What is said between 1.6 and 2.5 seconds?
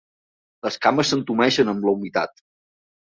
amb la humitat.